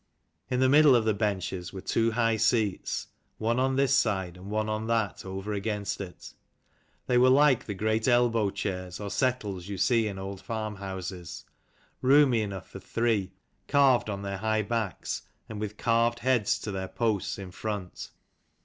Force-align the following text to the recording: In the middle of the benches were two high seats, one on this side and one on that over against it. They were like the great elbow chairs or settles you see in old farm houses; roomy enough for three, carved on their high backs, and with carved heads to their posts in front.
In 0.49 0.61
the 0.61 0.67
middle 0.67 0.95
of 0.95 1.05
the 1.05 1.13
benches 1.13 1.71
were 1.71 1.79
two 1.81 2.09
high 2.13 2.35
seats, 2.37 3.09
one 3.37 3.59
on 3.59 3.75
this 3.75 3.93
side 3.93 4.35
and 4.35 4.49
one 4.49 4.67
on 4.67 4.87
that 4.87 5.23
over 5.23 5.53
against 5.53 6.01
it. 6.01 6.33
They 7.05 7.19
were 7.19 7.29
like 7.29 7.67
the 7.67 7.75
great 7.75 8.07
elbow 8.07 8.49
chairs 8.49 8.99
or 8.99 9.11
settles 9.11 9.67
you 9.67 9.77
see 9.77 10.07
in 10.07 10.17
old 10.17 10.41
farm 10.41 10.77
houses; 10.77 11.45
roomy 12.01 12.41
enough 12.41 12.67
for 12.67 12.79
three, 12.79 13.33
carved 13.67 14.09
on 14.09 14.23
their 14.23 14.37
high 14.37 14.63
backs, 14.63 15.21
and 15.47 15.59
with 15.59 15.77
carved 15.77 16.17
heads 16.21 16.57
to 16.61 16.71
their 16.71 16.87
posts 16.87 17.37
in 17.37 17.51
front. 17.51 18.09